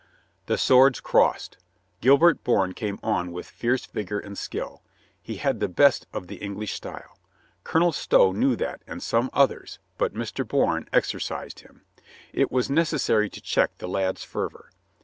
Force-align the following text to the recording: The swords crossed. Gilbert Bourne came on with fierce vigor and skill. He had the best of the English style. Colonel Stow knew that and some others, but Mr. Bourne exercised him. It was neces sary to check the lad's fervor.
The 0.47 0.57
swords 0.57 0.99
crossed. 0.99 1.59
Gilbert 1.99 2.43
Bourne 2.43 2.73
came 2.73 2.97
on 3.03 3.31
with 3.31 3.47
fierce 3.47 3.85
vigor 3.85 4.17
and 4.19 4.35
skill. 4.35 4.81
He 5.21 5.35
had 5.35 5.59
the 5.59 5.67
best 5.67 6.07
of 6.11 6.25
the 6.25 6.37
English 6.37 6.73
style. 6.73 7.19
Colonel 7.63 7.91
Stow 7.91 8.31
knew 8.31 8.55
that 8.55 8.81
and 8.87 9.03
some 9.03 9.29
others, 9.31 9.77
but 9.99 10.15
Mr. 10.15 10.43
Bourne 10.43 10.89
exercised 10.91 11.59
him. 11.59 11.85
It 12.33 12.51
was 12.51 12.67
neces 12.67 13.01
sary 13.01 13.29
to 13.29 13.41
check 13.41 13.77
the 13.77 13.87
lad's 13.87 14.23
fervor. 14.23 14.71